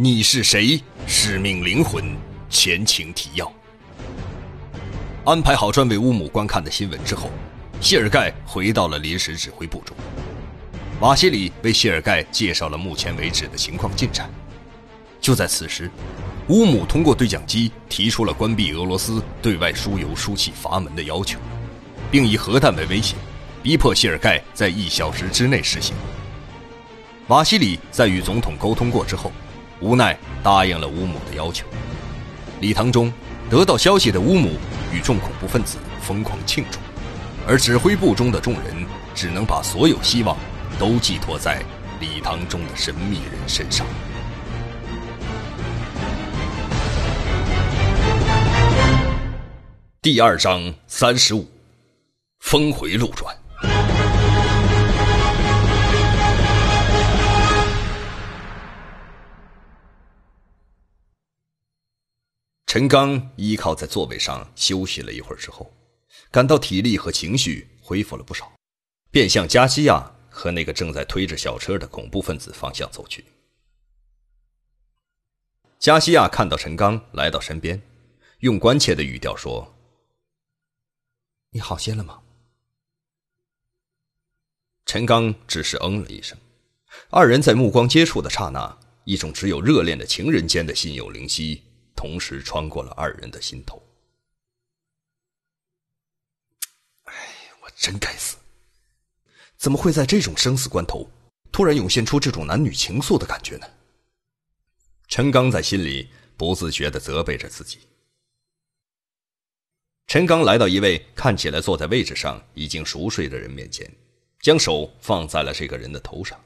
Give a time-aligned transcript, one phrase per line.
[0.00, 0.80] 你是谁？
[1.08, 2.16] 使命灵魂，
[2.48, 3.52] 前情提要。
[5.24, 7.30] 安排好专为乌姆观看的新闻之后，
[7.80, 9.96] 谢尔盖回到了临时指挥部中。
[11.00, 14.30] 瓦西里为谢尔盖介绍了目前为止的情况进展。
[15.20, 15.90] 就在此时，
[16.46, 21.40] 乌姆通过对讲机提出了关闭俄罗斯对外输油输气阀门的要求，
[22.08, 23.16] 并以核弹为威胁，
[23.64, 25.96] 逼迫谢尔盖在一小时之内实行。
[27.26, 29.32] 瓦西里在与总统沟通过之后，
[29.80, 31.66] 无奈答应了乌姆的要求。
[32.60, 33.12] 礼堂中，
[33.48, 34.58] 得到消息的乌姆
[34.92, 36.78] 与众恐怖分子疯狂庆祝，
[37.46, 38.74] 而指挥部中的众人
[39.14, 40.36] 只能把所有希望
[40.78, 41.62] 都寄托在
[42.00, 43.86] 礼堂中的神秘人身上。
[50.02, 51.46] 第二章三十五，
[52.40, 53.37] 峰回路转。
[62.68, 65.72] 陈刚依靠在座位上休息了一会儿之后，
[66.30, 68.52] 感到体力和情绪恢复了不少，
[69.10, 73.24] 便向加西亚和那个正在推着小车的恐怖分子方向走去。
[75.78, 77.80] 加西亚看到陈刚来到身边，
[78.40, 79.74] 用关切的语调说
[81.52, 82.20] ：“你好些了吗？”
[84.84, 86.36] 陈刚只是嗯了一声。
[87.08, 91.62] 二人在目光接触的刹那，一种只有热恋的情人间的心有灵犀。
[91.98, 93.82] 同时穿过了二人的心头。
[97.02, 97.12] 哎，
[97.60, 98.36] 我真该死！
[99.56, 101.10] 怎么会在这种生死关头，
[101.50, 103.66] 突然涌现出这种男女情愫的感觉呢？
[105.08, 107.80] 陈刚在心里不自觉的责备着自己。
[110.06, 113.92] 陈刚来到一位看起来坐在位置上已经熟睡的人面前，
[114.38, 116.40] 将手放在了这个人的头上，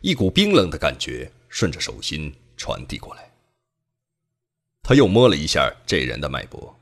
[0.00, 3.30] 一股冰冷的感觉顺着手心传递过来。
[4.88, 6.72] 他又摸了一下这人的脉搏，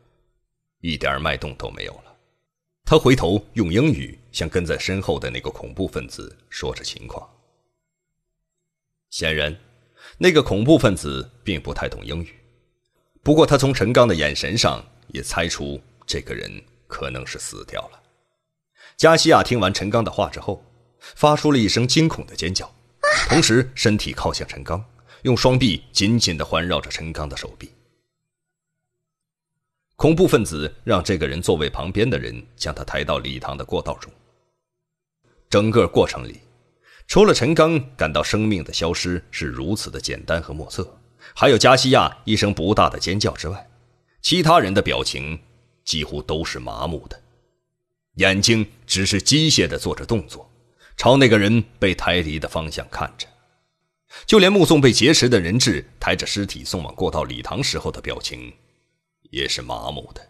[0.82, 2.14] 一点脉动都没有了。
[2.84, 7.26] 他回头用英语向跟在身后的那个恐怖分子说着情况。
[9.08, 9.58] 显然，
[10.18, 12.34] 那个恐怖分子并不太懂英语，
[13.22, 18.02] 不过他从陈刚的眼神上也猜出这个人可能是死掉了。
[18.98, 20.62] 加西亚听完陈刚的话之后，
[20.98, 22.70] 发出了一声惊恐的尖叫，
[23.30, 24.84] 同时身体靠向陈刚，
[25.22, 27.70] 用双臂紧紧地环绕着陈刚的手臂。
[29.96, 34.12] 恐怖分子让这个人座位旁边的人将他抬到礼堂的过道中。
[35.48, 36.40] 整个过程里，
[37.06, 40.98] 除了陈刚感到生命的消失是如此的简单和莫测，
[41.34, 43.70] 还有加西亚一声不大的尖叫之外，
[44.20, 45.38] 其他人的表情
[45.84, 47.20] 几乎都是麻木的，
[48.16, 50.50] 眼睛只是机械的做着动作，
[50.96, 53.28] 朝那个人被抬离的方向看着。
[54.26, 58.52] 就连目送被劫持的人质抬着尸体送往过道礼堂时候的表情。
[59.34, 60.24] 也是麻木的。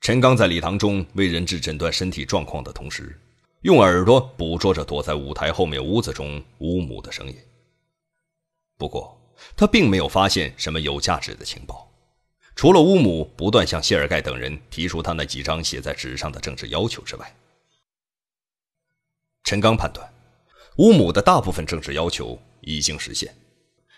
[0.00, 3.16] 陈刚在礼堂中为人质诊断身体状况的同时，
[3.62, 7.36] 用耳朵捕捉着躲在舞台后面屋子中乌姆的声音。
[8.76, 9.16] 不过，
[9.56, 11.88] 他并没有发现什么有价值的情报，
[12.56, 17.36] 除了乌姆不断向谢尔盖等人提出他那几张写在纸上的政治要求之外。
[19.44, 20.12] 陈刚判断，
[20.78, 23.32] 乌姆的大部分政治要求已经实现。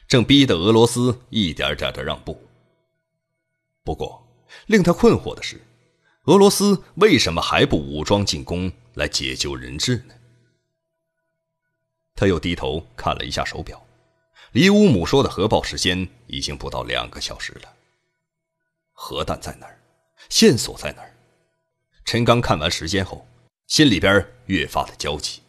[0.06, 2.40] 正逼得俄罗斯一点点的让步。
[3.84, 4.26] 不过，
[4.66, 5.60] 令他困惑的是，
[6.24, 10.14] 俄罗斯为什么还不武装进攻来解救人质呢？
[12.14, 13.84] 他又低头看了一下手表，
[14.52, 17.72] 离乌姆说的核爆时间已经不到两个小时了。
[18.92, 19.76] 核弹在哪儿？
[20.28, 21.12] 线索在哪儿？
[22.04, 23.26] 陈刚看完时间后，
[23.66, 25.41] 心里边越发的焦急。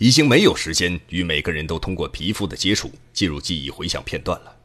[0.00, 4.56] 已经没有时间与每个人都通过皮肤的接触进入记忆回想片段了。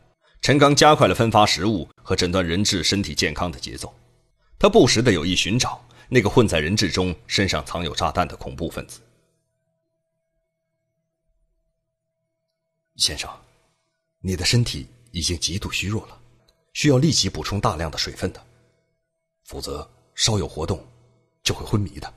[0.41, 3.94] 陈刚加快了分发食物和诊断人质身体健康的节奏，
[4.57, 9.01] 他不时的有意寻找那个混在人质中、身上藏有炸弹的恐怖分子。
[12.96, 13.29] 先生，
[14.22, 16.17] 你的身体已经极度虚弱了，
[16.72, 18.41] 需要立即补充大量的水分的，
[19.43, 20.81] 否则稍有活动
[21.43, 22.14] 就会昏迷的。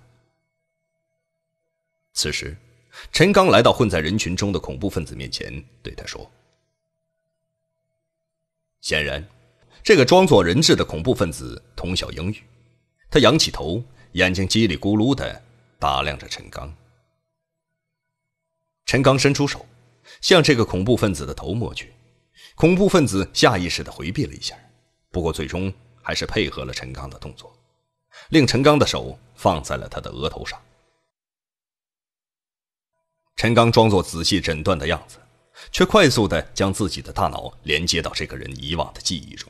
[2.13, 2.57] 此时。
[3.13, 6.31] 陈刚来到混在人群中的恐怖分子面前，对他说
[8.81, 9.27] ：“显然，
[9.83, 12.43] 这个装作人质的恐怖分子通晓英语。
[13.11, 15.43] 他仰起头，眼睛叽里咕噜的
[15.79, 16.75] 打量着陈刚。
[18.85, 19.65] 陈刚伸出手，
[20.21, 21.93] 向这个恐怖分子的头摸去。
[22.55, 24.57] 恐怖分子下意识的回避了一下，
[25.11, 25.73] 不过最终
[26.03, 27.57] 还是配合了陈刚的动作，
[28.31, 30.61] 令陈刚的手放在了他的额头上。”
[33.39, 35.17] 陈刚装作仔细诊断的样子，
[35.71, 39.49] 却快速的将自己的大脑连接到这个人以往的记忆中。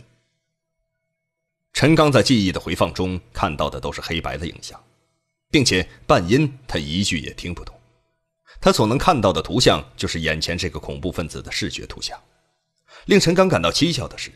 [1.73, 4.79] 陈刚在记忆的回放中看到的都是黑白的影像，
[5.51, 7.75] 并且半音他一句也听不懂。
[8.61, 12.21] 他所能看到的图像就是眼前这个恐怖分子的视觉图像。
[13.07, 14.31] 令陈刚感到蹊跷的是，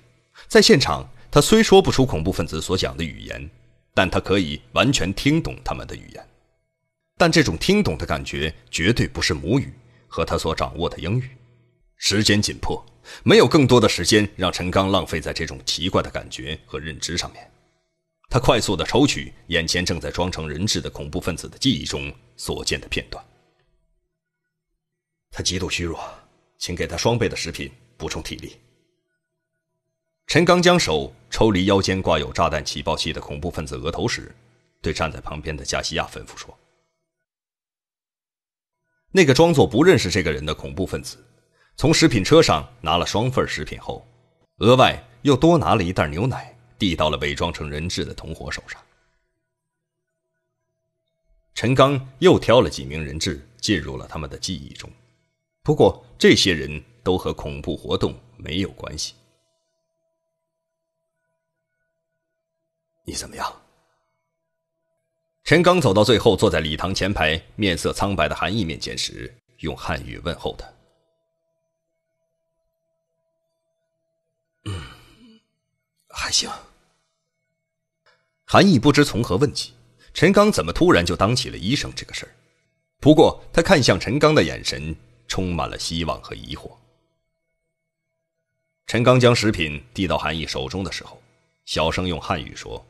[0.48, 3.50] 在现场他虽说不出恐怖分子所讲的语言，
[3.92, 6.26] 但他可以完全听懂他们的语言。
[7.22, 9.72] 但这种听懂的感觉绝对不是母语
[10.08, 11.30] 和他所掌握的英语。
[11.96, 12.84] 时间紧迫。
[13.22, 17.48] 没有更多的时间让陈刚浪费在这种奇怪的感觉和认知上面。
[18.28, 23.24] 他快速地抽取眼前正在装成人质的恐怖分子的记忆中所见的片段。
[25.30, 26.00] 他极度虚弱，
[26.58, 28.56] 请给他双倍的食品补充体力。
[30.26, 34.34] 陈刚将手抽离腰间挂有炸弹起爆器的恐怖分子额头时，
[34.80, 36.56] 对站在旁边的加西亚吩咐说
[39.12, 41.16] ：“那个装作不认识这个人的恐怖分子。”
[41.74, 44.06] 从食品车上拿了双份食品后，
[44.58, 48.80] 额外又多拿了一袋牛奶，递到了伪装成人质的同伙手上。
[51.54, 54.90] 陈刚又挑了几名人质进入了他们的记忆中，
[55.62, 59.14] 不过这些人都和恐怖活动没有关系。
[63.04, 63.61] 你怎么样？
[65.44, 70.66] 陈刚走到最后，坐在礼堂前排、面色苍白的韩毅面前时，用汉语问候他。
[74.64, 74.80] 嗯
[76.08, 76.48] 还行。
[78.44, 79.72] 韩毅不知从何问起，
[80.14, 82.30] 陈刚怎么突然就当起了医生这个事儿？
[83.00, 84.94] 不过他看向陈刚的眼神
[85.26, 86.70] 充满了希望和疑惑。
[88.86, 91.20] 陈刚将食品递到韩毅手中的时候，
[91.64, 92.84] 小声用汉语说：“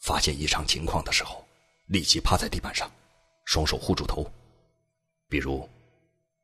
[0.00, 1.46] 发现异常情况的时候，
[1.86, 2.90] 立即趴在地板上，
[3.44, 4.28] 双手护住头，
[5.28, 5.68] 比如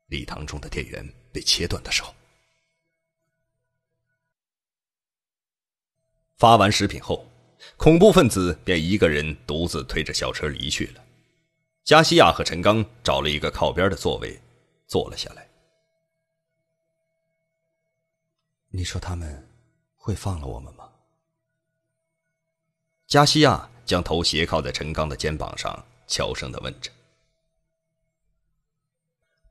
[0.07, 2.13] 礼堂中的电源被切断的时候。”
[6.37, 7.25] 发完食品后，
[7.77, 11.03] 恐怖分子便一个人独自推着小车离去了。
[11.83, 14.39] 加西亚和陈刚找了一个靠边的座位，
[14.85, 15.49] 坐了下来。
[18.69, 19.49] 你说他们
[19.95, 20.76] 会放了我们吗？
[23.07, 26.91] 加西亚将头斜靠在陈刚的肩膀上，悄声的问着。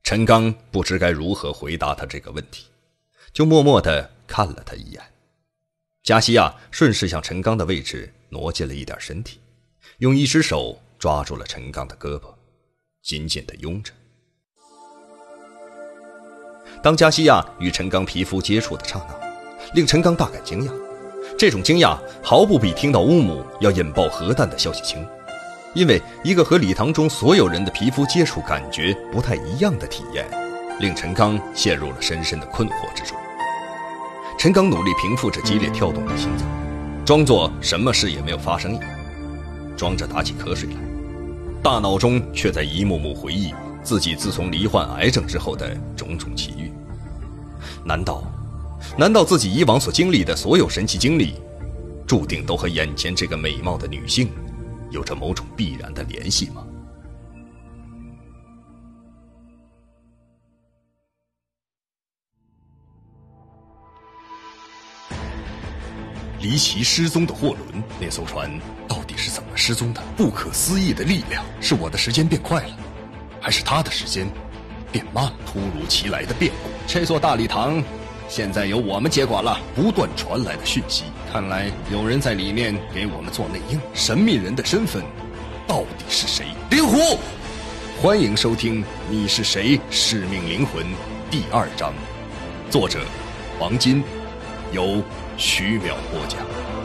[0.02, 2.66] 陈刚不知该如何回答他这个问题，
[3.32, 5.02] 就默默的看了他一眼。
[6.02, 9.40] 加西亚顺势向陈刚的位置挪进了一点身体，
[9.98, 12.34] 用一只手抓住了陈刚的胳膊，
[13.00, 13.90] 紧紧地拥着。
[16.82, 20.85] 当加西亚与陈刚皮肤接触的刹那，令陈刚大感惊讶。
[21.38, 25.06] 这种惊讶毫不比听到乌姆要引爆核弹的消息轻，
[25.74, 30.26] 因为一个和礼堂中所有人的皮肤接触感觉不太一样的体验，
[30.80, 33.14] 令陈刚陷入了深深的困惑之中。
[34.38, 36.48] 陈刚努力平复着激烈跳动的心脏，
[37.04, 38.88] 装作什么事也没有发生一样，
[39.76, 40.76] 装着打起瞌睡来，
[41.62, 46.72] 大脑中却在一幕幕回忆自己自从罹患癌症之后的种种奇遇。
[47.84, 48.24] 难道，
[48.98, 51.34] 难道自己以往所经历的所有神奇经历，
[52.06, 54.30] 注定都和眼前这个美貌的女性，
[54.90, 56.62] 有着某种必然的联系吗？
[66.40, 68.48] 离奇失踪的货轮，那艘船
[68.86, 70.00] 到底是怎么失踪的？
[70.16, 72.76] 不可思议的力量，是我的时间变快了，
[73.40, 74.28] 还是他的时间
[74.92, 75.32] 变慢了？
[75.44, 77.82] 突如其来的变故，这座大礼堂
[78.28, 79.60] 现在由我们接管了。
[79.74, 83.80] 不断传来的讯息，看来有人在里面给我们做内应。
[83.94, 85.02] 神秘人的身份
[85.66, 86.46] 到底是谁？
[86.70, 87.18] 灵狐，
[88.00, 89.80] 欢迎收听《你是谁？
[89.90, 90.84] 使命灵魂》
[91.30, 91.92] 第二章，
[92.70, 93.00] 作者
[93.58, 94.02] 王金，
[94.72, 95.02] 由。
[95.38, 96.75] 徐淼播讲。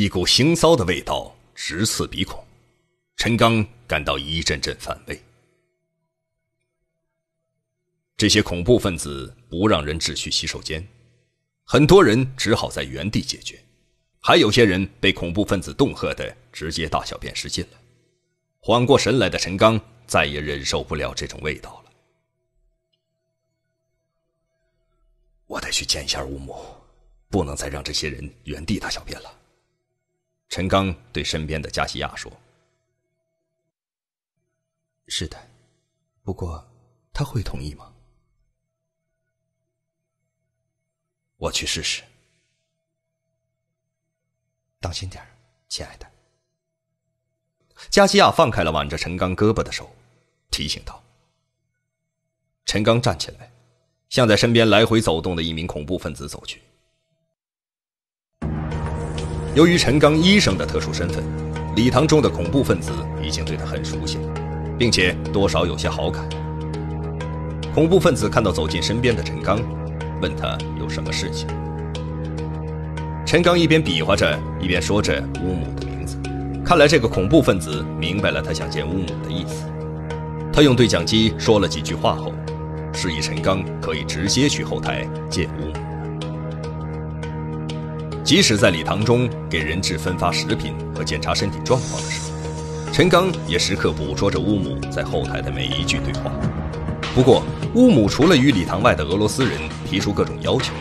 [0.00, 2.42] 一股腥臊的味道直刺鼻孔。
[3.18, 5.22] 陈刚感到一阵阵反胃。
[8.16, 10.82] 这些恐怖分子不让人只去洗手间，
[11.64, 13.62] 很多人只好在原地解决，
[14.20, 17.78] 还有些人被恐怖分子恫吓的直接大小便失禁了。
[18.58, 21.92] 缓过神来的陈刚再也忍受不了这种味道了。
[25.44, 26.56] 我得去见一下吴母，
[27.28, 29.36] 不能再让这些人原地大小便了。
[30.50, 32.30] 陈刚对身边的加西亚说
[35.06, 35.48] ：“是的，
[36.24, 36.68] 不过
[37.12, 37.94] 他会同意吗？
[41.36, 42.02] 我去试试。
[44.80, 45.24] 当心点
[45.68, 46.10] 亲爱的。”
[47.88, 49.94] 加西亚放开了挽着陈刚胳膊的手，
[50.50, 51.00] 提醒道。
[52.66, 53.52] 陈刚站起来，
[54.08, 56.60] 向在身边来回走动的一名恐怖分子走去。
[59.52, 61.24] 由于陈刚医生的特殊身份，
[61.74, 64.18] 礼堂中的恐怖分子已经对他很熟悉，
[64.78, 66.24] 并且多少有些好感。
[67.74, 69.60] 恐怖分子看到走进身边的陈刚，
[70.22, 71.48] 问他有什么事情。
[73.26, 76.16] 陈刚一边比划着，一边说着乌姆的名字。
[76.64, 79.64] 看来这个恐怖分子明白了他想见乌姆的意思。
[80.52, 82.32] 他用对讲机说了几句话后。
[82.92, 85.89] 示意陈刚可以直接去后台见乌姆。
[88.30, 96.30] 即使在礼堂中给人质分发食品和检查身体状况的时候，陈刚也时刻捕捉着乌姆在后台的每一句对话。
[97.12, 97.42] 不过，
[97.74, 100.72] 乌姆除了与礼堂外的俄罗斯人提出各种要求，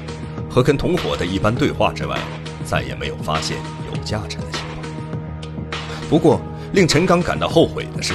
[0.48, 2.20] 和跟同伙的一般对话之外，
[2.64, 3.58] 再也没有发现
[3.92, 5.82] 有价值的情况。
[6.08, 6.40] 不过，
[6.74, 8.14] 令陈刚感到后悔的是，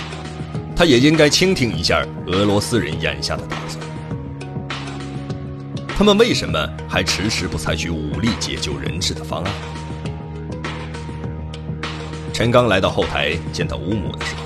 [0.77, 3.64] 他也应该倾听一下俄罗斯人眼下的打。
[5.97, 6.59] 他们为什么
[6.89, 9.53] 还迟迟不采取武力解救人质的方案？
[12.33, 14.43] 陈刚来到后台，见到乌姆的时候，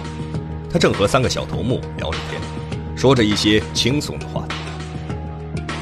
[0.71, 2.39] 他正和三个小头目聊着天，
[2.95, 4.57] 说着一些轻松的话题。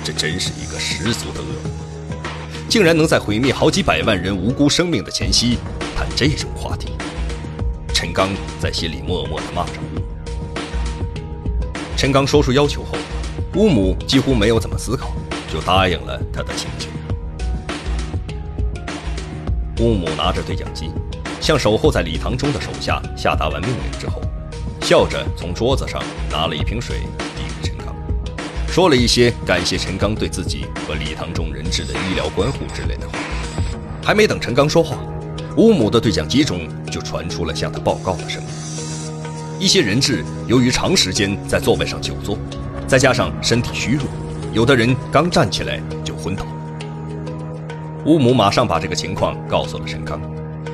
[0.05, 1.71] 这真是一个十足的恶魔，
[2.69, 5.59] 竟然能在毁灭好几百万人无辜生命的前夕
[5.97, 6.93] 谈这种话题。
[7.93, 8.29] 陈刚
[8.61, 10.03] 在心里默默地骂着乌姆。
[11.97, 12.97] 陈刚说出要求后，
[13.57, 15.06] 乌姆几乎没有怎么思考。
[15.57, 16.91] 就答应了他的请求。
[19.83, 20.91] 乌姆拿着对讲机，
[21.41, 24.21] 向守候在礼堂中的手下下达完命令之后，
[24.83, 26.99] 笑着从桌子上拿了一瓶水
[27.35, 27.97] 递给陈刚，
[28.69, 33.19] 说了一些感谢陈刚对自己和礼堂中人质的医疗关护之类的话。
[34.05, 34.99] 还没等陈刚说话，
[35.57, 38.49] 乌姆的对讲机中就传出了向他报告的声音：
[39.59, 42.37] 一些人质由于长时间在座位上久坐，
[42.87, 44.05] 再加上身体虚弱。
[44.57, 46.51] 有的人刚站起来就昏倒了。
[48.07, 50.19] 乌母马上把这个情况告诉了陈刚，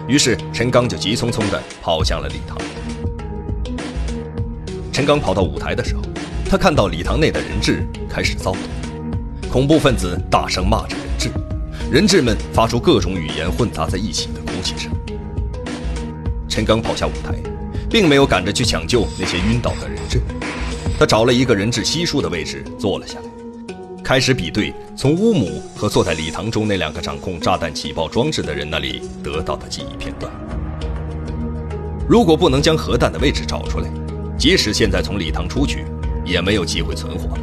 [0.07, 2.57] 于是陈刚就急匆匆地跑向了礼堂。
[4.93, 6.03] 陈刚跑到舞台的时候，
[6.49, 11.31] 他看到礼堂内的人质开始躁动，恐怖分子大声骂着人质，
[11.91, 14.93] 人质们发出各种语言混杂在一起的哭泣声。
[16.49, 17.35] 陈刚跑下舞台，
[17.91, 20.23] 并没有赶着去抢救那些晕倒的人质，
[21.01, 23.32] 他找了一个人质稀疏的位置坐了下来。
[24.05, 30.31] 开始比对从乌姆和坐在礼堂中那两个掌控炸弹起爆装置的人那里得到的记忆片段。
[32.09, 33.89] 如果不能将核弹的位置找出来，
[34.37, 35.85] 即使现在从礼堂出去，
[36.25, 37.39] 也没有机会存活。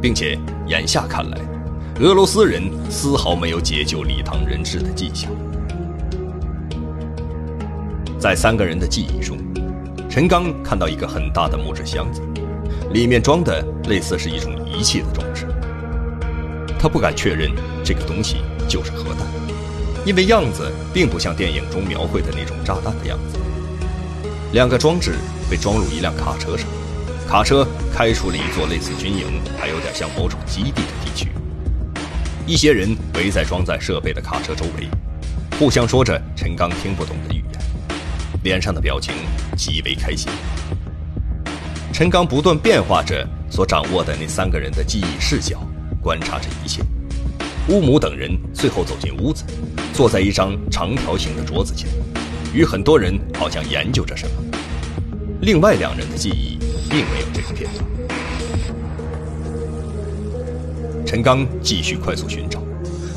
[0.00, 1.38] 并且眼下看来，
[2.00, 5.30] 俄罗斯人丝毫没有解救礼堂人质的迹象。
[8.18, 9.36] 在三个人的记忆中，
[10.08, 12.22] 陈刚看到一个很大的木质箱子，
[12.92, 15.48] 里面装的类似是一种仪器的装置。
[16.86, 17.50] 他不敢确认
[17.84, 18.36] 这个东西
[18.68, 19.26] 就是核弹，
[20.04, 23.40] 因为样子并不像电影中描绘的那种炸弹的样子。
[24.52, 25.16] 两个装置
[25.50, 26.64] 被装入一辆卡车上，
[27.28, 31.28] 卡车开出了一座类似军营，还有点像某种基地的地区。
[32.46, 34.88] 一些人围在装载设备的卡车周围，
[35.58, 37.60] 互相说着陈刚听不懂的语言，
[38.44, 39.12] 脸上的表情
[39.56, 40.30] 极为开心。
[41.92, 45.65] 陈刚不断变化着所掌握的那三个人的记忆视角。
[46.06, 46.84] 观察着一切，
[47.68, 49.42] 乌姆等人最后走进屋子，
[49.92, 51.88] 坐在一张长条形的桌子前，
[52.54, 54.34] 与很多人好像研究着什么。
[55.40, 57.84] 另外两人的记忆并没有这个片段。
[61.04, 62.62] 陈刚继续快速寻找，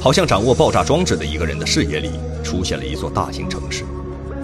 [0.02, 2.10] 好像掌握爆炸装置的一个人的视野里
[2.44, 3.84] 出现了一座大型城市，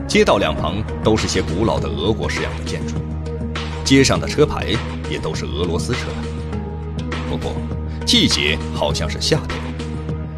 [0.07, 2.93] 街道两旁都是些古老的俄国式样的建筑，
[3.83, 4.67] 街上的车牌
[5.09, 7.07] 也都是俄罗斯车牌。
[7.27, 7.55] 不过。
[8.05, 9.59] 季节好像是夏天，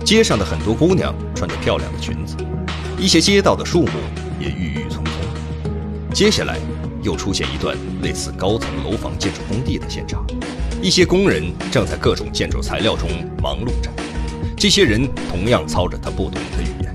[0.06, 2.38] 街上的很多姑娘穿着漂亮的裙子，
[2.98, 3.90] 一些街道的树木
[4.40, 5.14] 也郁郁葱葱。
[6.14, 6.58] 接下来
[7.04, 10.26] 又出现一段类似高层楼房建筑工地的现场，
[10.82, 13.10] 一些工人正在各种建筑材料中
[13.44, 13.92] 忙碌着，
[14.56, 16.94] 这些人同样操着他不懂的语言。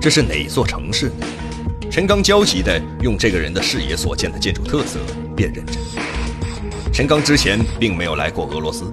[0.00, 1.26] 这是哪座城市呢？
[1.88, 4.98] 陈刚焦急地用这个人的视野所见的建筑特色
[5.36, 5.74] 辨认着。
[6.98, 8.92] 陈刚之前并没有来过俄罗斯，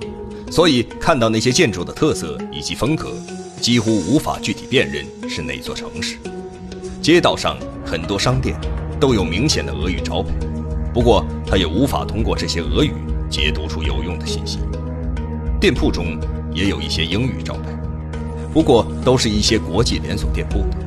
[0.51, 3.12] 所以看到那些建筑的特色以及风格，
[3.59, 6.17] 几乎无法具体辨认是哪座城市。
[7.01, 8.55] 街道上很多商店
[9.00, 10.31] 都有明显的俄语招牌，
[10.93, 12.93] 不过他也无法通过这些俄语
[13.27, 14.59] 解读出有用的信息。
[15.59, 16.15] 店铺中
[16.53, 17.75] 也有一些英语招牌，
[18.53, 20.77] 不过都是一些国际连锁店铺的。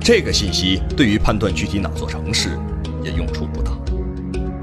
[0.00, 2.58] 这个信息对于判断具体哪座城市
[3.04, 3.70] 也用处不大，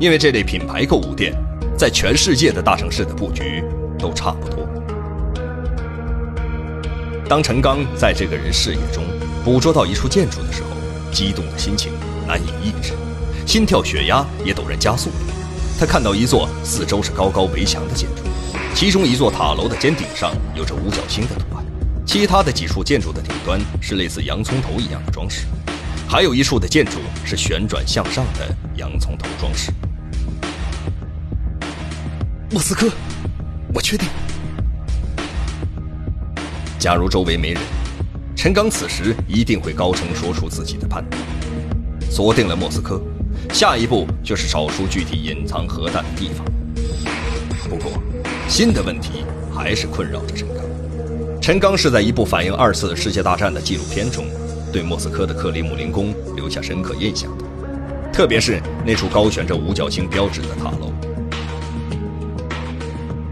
[0.01, 1.33] 因为这类品牌购物店
[1.77, 3.63] 在全世界的大城市的布局
[3.97, 4.67] 都差不多。
[7.27, 9.03] 当陈刚在这个人视野中
[9.43, 10.69] 捕捉到一处建筑的时候，
[11.11, 11.91] 激动的心情
[12.27, 12.93] 难以抑制，
[13.45, 15.15] 心跳血压也陡然加速了。
[15.79, 18.23] 他看到一座四周是高高围墙的建筑，
[18.75, 21.65] 其中一座塔楼的尖顶上有着五角星的图案，
[22.05, 25.45] 其他的几处建筑的顶端是类似洋葱头一样的装饰，
[26.07, 29.71] 还有一处的建筑是旋转向上的洋葱头装饰。
[32.53, 32.87] 莫斯科，
[33.73, 34.07] 我确定。
[36.77, 37.59] 假如周围没人。
[38.35, 41.19] 陈刚此时一定会高声说出自己的判断，
[42.11, 43.01] 锁定了莫斯科，
[43.51, 46.45] 下一步就是找出具体隐藏核弹的地方。
[47.67, 47.91] 不过，
[48.47, 51.41] 新的问题还是困扰着陈刚。
[51.41, 54.27] 陈刚是在一部反映二次世界大战的纪录片中，
[54.71, 57.45] 对莫斯科的克里姆林宫留下深刻印象的，
[58.13, 60.93] 特别是那处高悬着五角星标志的塔楼。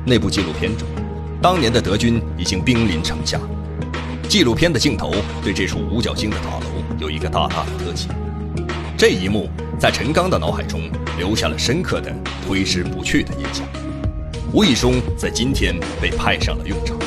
[0.04, 0.88] 那部纪录片中，
[1.42, 3.40] 当年的德军已经兵临城下。
[4.28, 6.66] 纪录片的镜头对这处五角星的塔楼
[7.00, 8.08] 有一个大大的特写，
[8.98, 10.90] 这一幕在陈刚的脑海中
[11.20, 12.12] 留下了深刻的
[12.48, 13.64] 挥之不去的印象，
[14.52, 16.98] 无意中在今天被派上了用场。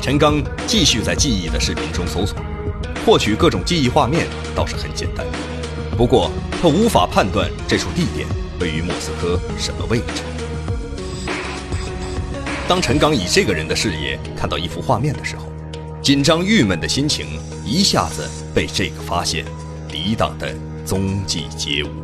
[0.00, 2.36] 陈刚继续在记忆的视频中搜索，
[3.06, 5.24] 获取各种记忆画面倒是很简单，
[5.96, 6.28] 不过
[6.60, 8.26] 他无法判断这处地点
[8.62, 10.22] 位于莫斯科什么位置。
[12.68, 15.50] 当陈刚以这个人的视野看到一幅画面的时候，
[16.00, 17.26] 紧张郁闷的心情
[17.66, 19.44] 一下子被这个发现
[19.88, 20.54] 抵挡的
[20.86, 22.01] 踪迹皆无。